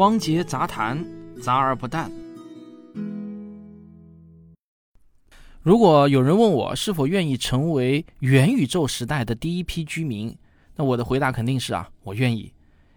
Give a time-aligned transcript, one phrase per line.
[0.00, 1.04] 汪杰杂谈，
[1.42, 2.10] 杂而不淡。
[5.60, 10.34] 如果有人问我是否愿意成为元宇宙时代的第一批居民，
[10.76, 12.50] 那我的回答肯定是啊，我愿意，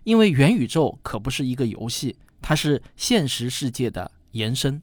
[0.05, 4.81] 因为元宇宙可不是一个游戏，它是现实世界的延伸。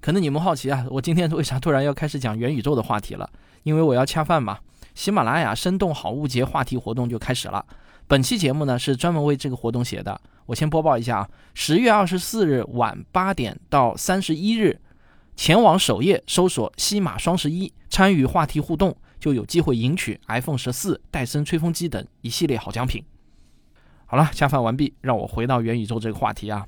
[0.00, 3.28] 可能你们好奇啊，我今天为啥突然要开始讲元宇宙的话题了？
[3.64, 4.60] 因为我要恰饭嘛。
[4.94, 7.66] 喜马拉雅生动好物节话题活动就开始了。
[8.06, 10.20] 本期节目呢是专门为这个活动写的。
[10.50, 14.80] 我先播报一下啊，十月二十四日晚八点到三十一日，
[15.36, 23.04] 前往首页搜索“西马双十一”，参与话题互动，就有机会赢取 iPhone 十四、戴森吹风机等一系列好奖品。
[24.06, 26.66] 好了，恰饭完毕，让我回到元宇宙这个话题啊。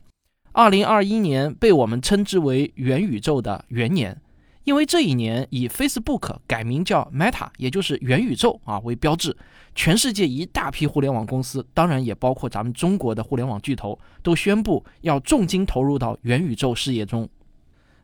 [0.52, 4.16] 二零二一年被我们称之为元宇宙的元年。
[4.64, 9.36] 因为这一年以 Facebook 改名叫 Meta，也就是元宇宙啊为标志，
[9.74, 17.28] 全世界一大批互联网公司，当然也包括咱们中国的互联网巨头，都宣布要重金投入到元宇宙事业中。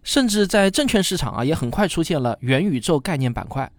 [0.02, 3.70] 甚至在证券市场啊，也很快出现了元宇宙概念板块。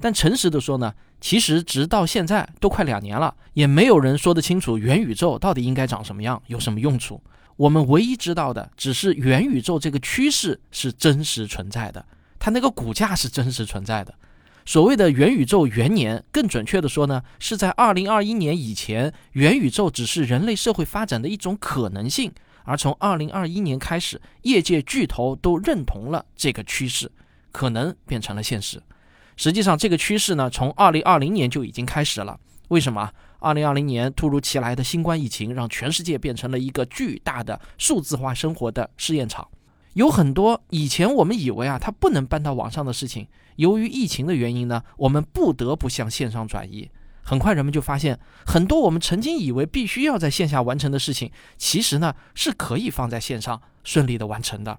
[0.00, 7.22] 但诚实的说呢，其实直到现在都快两年了，也没有人说得清楚元宇宙到底应该长什么样，有什么用处。
[7.56, 12.04] 我们唯一知道的，只是元宇宙这个趋势是真实存在的。
[12.44, 14.14] 它那个股价是真实存在的。
[14.66, 22.30] 所谓的元宇宙元年，更准确的说呢，是在二零二一年以前，元宇宙只是人类社会发展的一种可能性。
[22.64, 27.10] 而从二零二一年开始，业界巨头都认同了这个趋势，
[27.50, 28.78] 可能变成了现实。
[29.38, 32.38] 实际上，这个趋势呢，从二零二零年就已经开始了。
[32.68, 33.10] 为什么？
[33.38, 39.48] 二零二零年突如其来的新冠疫情，让全世界变成了一个巨大的数字化生活的试验场。
[39.94, 46.90] 有很多以前我们以为啊，它不能搬到网上的事情，由于疫情的原因呢，我们不得不向线上转移。
[47.22, 54.78] 很快人们就发现，很多我们曾经以为必须要在线下完成的事情，其实呢是可以放在线上顺利的完成的。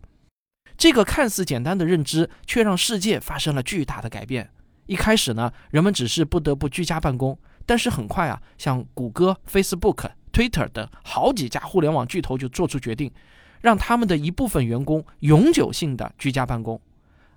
[0.78, 4.52] 这个看似简单的认知，却让世界发生了巨大的改变。
[4.86, 13.12] 一开始呢，人们只是不得不居家办公，但是很快啊，像谷歌、Facebook、Twitter 等好几家互联网巨头就做出决定。
[13.66, 16.80] 让他们的一部分员工永久性的居家办公。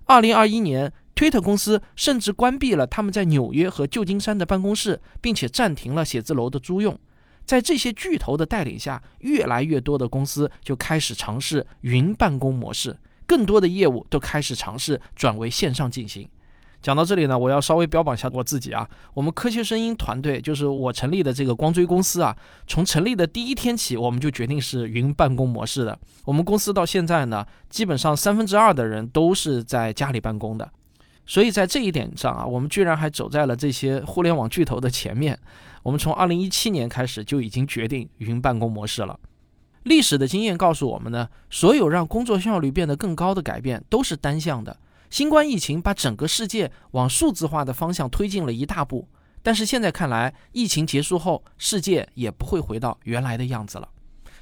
[0.05, 6.95] 二零二一年，推特公司甚至关闭了他们在纽约和旧金山的办公室，并且暂停了写字楼的租用。
[7.45, 16.29] 在这些巨头的带领下，越来越多的公司就开始尝试云办公模式，更多的业务都开始尝试转为线上进行。
[16.81, 18.87] 讲到这里呢，我要稍微标榜一下我自己啊。
[19.13, 22.35] 我们科学声音团队就是我成立的这个光追公司啊，
[22.67, 25.99] 从成立的第一天起，我们就决定是云办公模式的。
[26.23, 30.69] 我们公司到现在呢，基本上三分之二的人都是在家里办公的。
[31.25, 35.37] 所以在这一点上啊，我们居然还走在了这些互联网巨头的前面。
[35.83, 39.19] 我们从二零一七年开始就已经决定云办公模式了。
[39.83, 44.75] 历史的经验告诉我们呢，所有让工作效率变得更高的改变都是单向的。
[45.09, 49.07] 新冠疫情把整个世界往数字化的方向推进了一大步，
[49.41, 53.89] 但是现在看来，疫情结束后，世界也不会回到原来的样子了。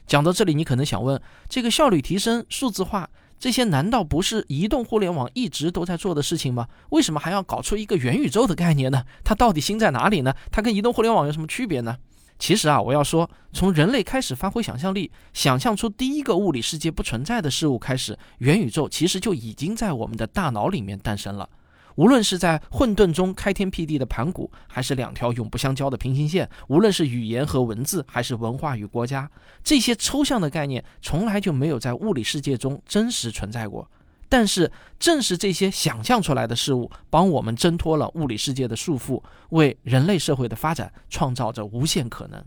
[0.05, 6.67] 讲到这里，你可能想问：这个效率提升、数字化这些，难道不是移动互联网一直都在做的事情吗？
[6.89, 9.03] 为什么还要搞出一个元宇宙的概念呢？
[9.23, 10.33] 它到底新在哪里呢？
[10.51, 11.97] 它跟移动互联网有什么区别呢？
[12.39, 21.49] 其实啊，我要说，从人类开始发挥想象力，想象出第一个物理世界不存在的事物开始，元宇宙其实就已经在我们的大脑里面诞生了。
[21.95, 29.27] 无论是在混沌中开天辟地的盘古，还是两条永不相交的平行线，无论是语言和文字，还是文化与国家，
[29.63, 33.89] 这些抽象的概念从来就没有在物理世界中真实存在过。
[34.29, 42.43] 但是，正是这些想象出来的事物，帮我们挣脱了物理世界的束缚，为人类社会的发展创造着无限可能。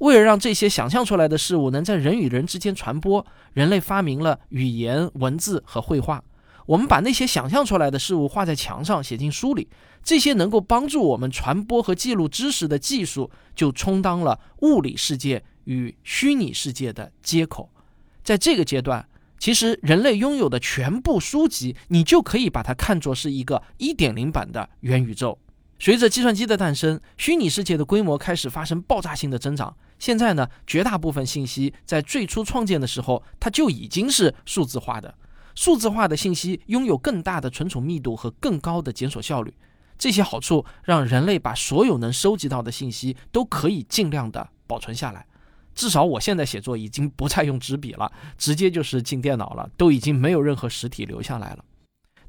[0.00, 3.24] 为了让这些想象出来的事物能在人与人之间传播，
[3.54, 6.22] 人类发明了语言、文字和绘画。
[6.66, 9.68] 我们把那些想象出来的事物画在墙上，写进书里，
[10.04, 17.70] 这些能够帮助我们传播和记录知识的技术，就充当了物理世界与虚拟世界的接口。
[18.22, 19.06] 在这个阶段。
[19.40, 25.38] 其实，人类拥有的全部书籍，你就可以把它看作是一个一点零版的元宇宙。
[25.78, 29.74] 随着计算机的诞生，虚拟世界的规模开始发生爆炸性的增长。
[29.98, 35.14] 现在呢，绝大部分信息在最初创建的时候，它就已经是数字化的。
[35.54, 39.54] 数字化的信息拥有更大的存储密度和更高的检索效率。
[39.96, 45.26] 这些好处让人类把所有能收集到的信息都可以尽量的保存下来。
[45.80, 51.64] 至少我现在写作已经不再用纸笔了， 直接就是进电脑了，都已经没有任何实体留下来了。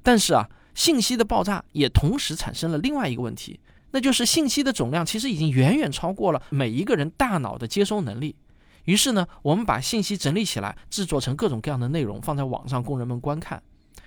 [0.01, 3.59] 但是啊，信息的爆炸也同时产生了另外一个问题，
[3.92, 8.38] 那就是信息的总量其实已经远远超过了每一个人大脑的接收能力。
[8.86, 13.62] 于是呢，我们把信息整理起来，制作成各种各样的内容，放在网上供人们观看。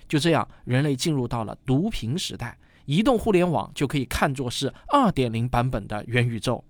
[0.09, 6.63] 就这样，人类进入到了读屏时代，移动互联网就可以看作是二点零版本的元宇宙。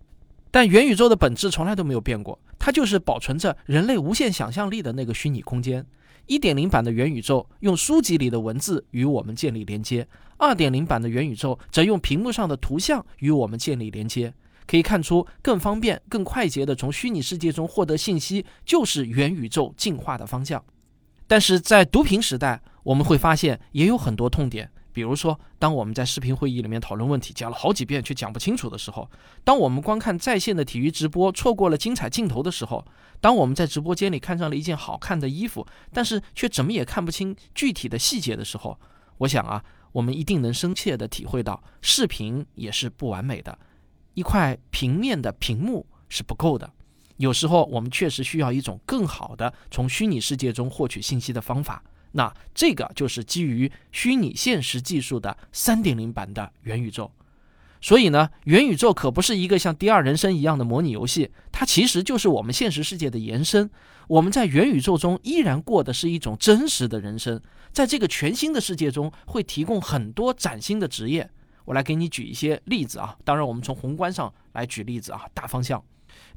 [0.55, 5.85] 但元宇宙的本质从来都没有变过，它就是保存着人类无限想象力的那个虚拟空间。
[6.27, 10.07] 一点零版的元宇宙用书籍里的文字与我们建立连接，
[10.37, 14.33] 二点零版的元宇宙则用屏幕上的图像与我们建立连接。
[14.65, 20.63] 可以看出，更方便、更快捷地从虚拟世界中获得信息，就是元宇宙进化的方向。
[21.27, 24.71] 但是在读屏时代，我们会发现也有很多痛点。
[24.95, 29.03] 比如说，当我们在视频会议里面讨论问题，讲了好几遍却讲不清楚的时候；
[29.43, 32.81] 当我们观看在线的体育直播，错过了精彩镜头的时候；
[33.19, 38.79] 当我们在直播间里看上了一件好看的衣服，但是却怎么也看不清具体的细节的时候，
[39.17, 39.61] 我想啊，
[39.91, 43.59] 我们一定能深切地体会到，视频也是不完美的，
[44.13, 46.71] 一块平面的屏幕是不够的。
[47.17, 51.83] 有时候，我们确实需要一种更好的从虚拟世界中获取信息的方法。
[52.17, 57.11] 那这个就是基于虚拟现实技术的三点零版的元宇宙，
[57.81, 63.69] 所以呢，元宇宙可不是一个像第二人生一样的模拟游戏，它其实就是我们现实世界的延伸。
[64.07, 67.41] 我们在元宇宙中依然过的是一种真实的人生，
[67.73, 71.29] 在这个全新的世界中会提供很多崭新的职业。
[71.65, 75.83] 我来给你举一些例子啊，当然我们从宏观上来举例子啊，大方向。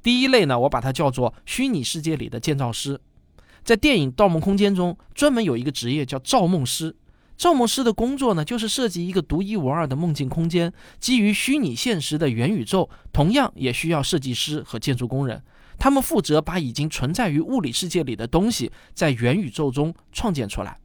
[0.02, 3.00] 第一类呢，我把它叫做虚拟世界里的建造师。
[3.68, 6.96] 在电影《盗梦空间》中，专门有一个职业叫造梦师。
[7.36, 12.88] 造梦师的工作呢，就是设计一个独一无二的梦境空间，基于虚拟现实的元宇宙。
[13.12, 15.42] 同样也需要设计师和建筑工人，
[15.76, 20.78] 他们负责把已经存在于物理世界里的东西在元宇宙中创建出来。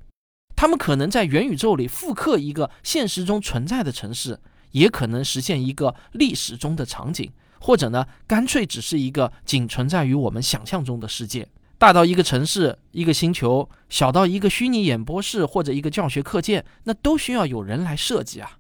[0.54, 4.38] 他们可能在元宇宙里复刻一个现实中存在的城市，
[4.72, 7.32] 也可能实现一个历史中的场景，
[7.62, 11.48] 或者呢，干脆只是一个仅存在于我们想象中的世界。
[11.78, 18.58] 大到一个城市、一个星球，小到一个虚拟演播室或者一个教学课件，那都需要有人来设计啊。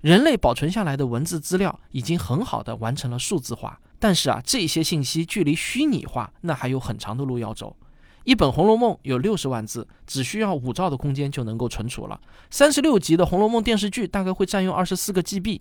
[0.00, 7.76] 人类保存下来的文字资料已经很好的完成了数字化，但是啊，这些信息距离虚拟化那还有很长的路要走。
[8.24, 12.20] 一本《红楼梦》有六十万字，只需要五兆的空间就能够存储了。
[12.50, 15.60] 三十六集的《红楼梦》电视剧大概会占用二十四个 GB。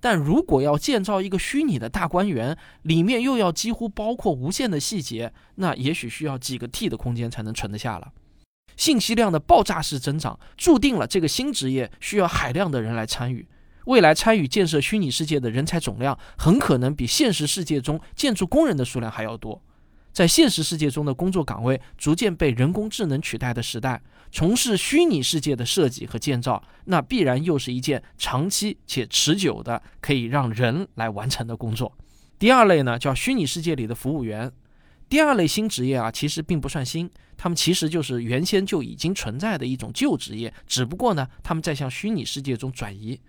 [0.00, 8.12] 但如果要建造一个虚拟的大观园，里面又要几乎包括无限的细节，那也许需要几个 T 的空间才能存得下了。
[8.76, 13.46] 信息量的爆炸式增长，注定了这个新职业需要海量的人来参与。
[13.86, 19.60] 未来参与建设虚拟世界的人才总量，很可能比现实世界中建筑工人的数量还要多。
[20.12, 24.02] 在现实世界中的工作岗位逐渐被人工智能取代的时代，
[24.32, 31.96] 从事虚拟世界的设计和建造，那必然又是一件长期且持久的可以让人来完成的工作。
[32.38, 34.50] 第二类呢，叫虚拟世界里的服务员。
[35.08, 43.20] 第二类新职业啊，其实并不算新，他们其实就是原先就已经存在的一种旧职业，只不过呢，他们在向虚拟世界中转移。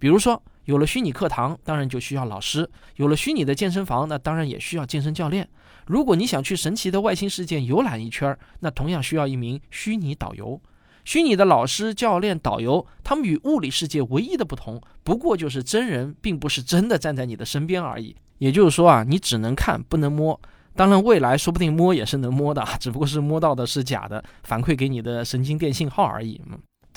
[0.00, 2.62] 比如说，有了虚拟课堂，当然就需要老师；
[2.96, 5.48] 有了虚拟的健身房，那当然也需要健身教练。
[5.86, 10.60] 如果你想去神奇的外星世界游览一圈，那同样需要一名虚拟导游。
[11.06, 18.14] 虚拟的老师、教练、导游，他们与物理世界唯一的不同，不过就是真人并不是真的站在你的身边而已。
[18.36, 20.38] 也就是说啊，你只能看，不能摸。
[20.76, 26.38] 当然，未来说不定摸也是能摸的，只不过是摸到的是假的，反馈给你的神经电信号而已。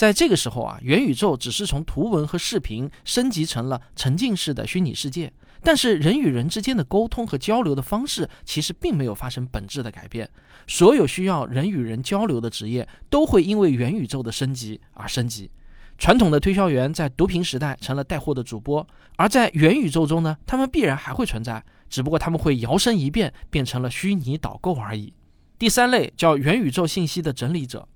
[0.01, 5.31] 在这个时候啊，元宇宙只是从图文和视频升级成了沉浸式的虚拟世界，
[5.62, 10.27] 但是人与人之间的沟通和交流的方式其实并没有发生本质的改变。
[10.65, 15.51] 所有需要人与人交流的职业都会因为元宇宙的升级而升级。
[16.00, 25.13] 传统的推销员在读屏时代成了带货的主播，而在元宇宙中呢，他们必然还会存在，只不过他们会摇身一变变成了虚拟导购而已。
[25.60, 27.88] 第三类叫元宇宙信息的整理者。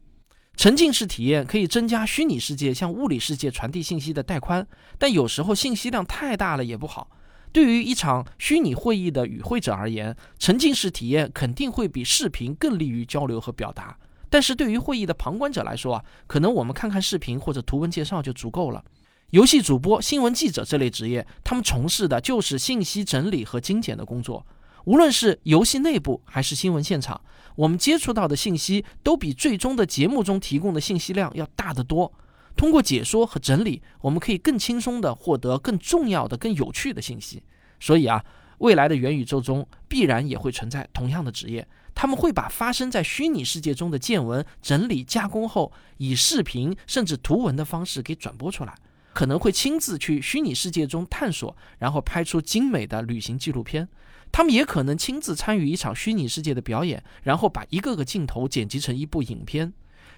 [0.55, 4.65] 沉浸式体验可以增加虚拟世界向物理世界传递信息的带宽，
[4.97, 7.09] 但有时候信息量太大了也不好。
[7.51, 13.97] 对于一场虚拟会议的与会者而言，沉浸式体验肯定会比视频更利于交流和表达。
[14.29, 18.83] 但是对于会议的旁观者来说啊，可能我们看看视频或者图文介绍就足够了。
[19.29, 24.45] 游戏主播、新闻记者这类职业，他们从事的就是信息整理和精简的工作。
[24.85, 27.19] 无论是游戏内部还是新闻现场，
[27.55, 32.11] 我们接触到的信息都比最终的节目中提供的信息量要大得多。
[32.55, 37.43] 通过解说和整理，我们可以更轻松地获得更重要的、更有趣的信息。
[37.79, 38.23] 所以啊，
[38.59, 48.73] 未来的元宇宙中必然也会存在同样的职业，他们会把发生在虚拟世界中的见闻整理加工后，以视频甚至图文的方式给转播出来，
[49.15, 53.87] 可能会亲自去虚拟世界中探索，然后拍出精美的旅行纪录片。
[54.29, 59.71] 他们也可能亲自参与一场虚拟世界的表演，然后把一个个镜头剪辑成一部影片。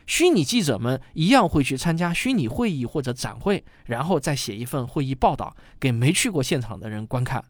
[0.08, 7.46] 虚拟记者们一样会去参加虚拟会议或者展会，然后再写一份会议报道给没去过现场的人观看。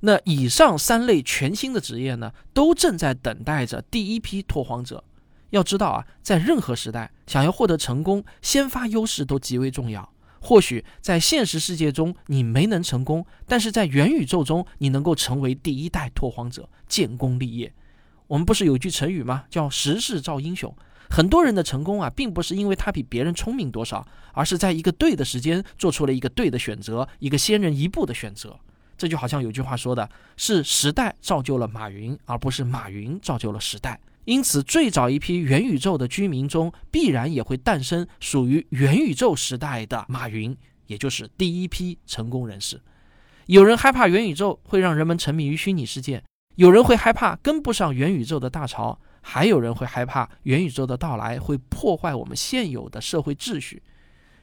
[0.00, 5.02] 那以上三类全新的职业呢，都正在等待着第一批拓荒者。
[5.50, 10.12] 要知道啊，在任何时代，想要获得成功，先发优势都极为重要。
[10.40, 17.72] 或许在现实世界中你没能成功，但是在元宇宙中，你能够成为第一代拓荒者，建功立业。
[18.26, 19.44] 我们不是有句成语吗？
[19.48, 20.74] 叫时势造英雄。
[21.08, 28.58] 很多人的成功啊，并不是因为他比别人聪明多少，而是在一个对的时间做出了一个对的选择，一个先人一步的选择。
[28.98, 34.00] 这就好像有句话说的是：时代造就了马云，而不是马云造就了时代。
[34.26, 40.54] 因此，最早一批元宇宙的居民中，必然也会诞生属于元宇宙时代的马云，
[40.88, 42.82] 也就是第一批成功人士。
[43.46, 46.24] 有人害怕元宇宙会让人们沉迷于虚拟世界，
[46.56, 53.80] 有人会害怕跟不上元宇宙的大潮，还有人会害怕元宇宙的到来会破坏我们现有的社会秩序。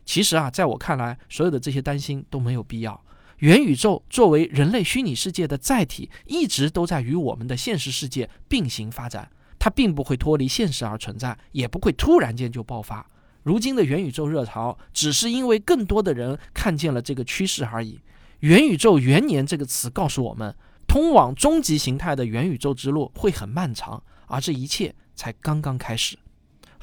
[0.05, 3.03] 其实啊，在我看来，所有的这些担心都没有必要。
[3.39, 9.29] 元宇宙作为人类虚拟世界的载体，一直都在与我们的现实世界并行发展。
[9.63, 13.07] 它并不会脱离现实而存在，也不会突然间就爆发。
[13.43, 18.01] 如今的元宇宙热潮，只是因为更多的人看见了这个趋势而已。
[18.41, 20.53] 元宇宙元年这个词告诉我们，
[20.85, 26.17] 通往终极形态的元宇宙之路会很漫长，而这一切才刚刚开始。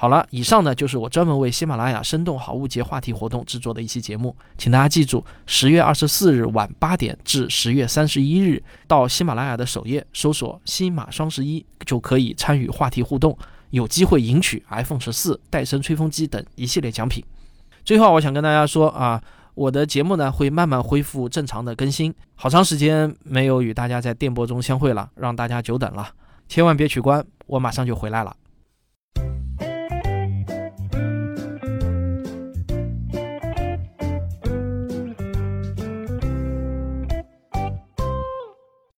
[0.00, 13.37] 好了，以上呢就是我专门为喜马拉雅生动好物节话题活动制作的一期节目，请大家记住，十月二十四日晚八点至十月三十一日，到喜马拉雅的首页搜索“新马双十一”，就可以参与话题互动，
[13.69, 17.23] 有机会赢取 iPhone 十四、戴森吹风机等一系列奖品。
[17.85, 26.09] 最后，我想跟大家说啊，我的节目呢会慢慢恢复正常的更新，好长时间没有与大家在电波中相会了，让大家久等了，
[26.49, 28.35] 千万别取关，我马上就回来了。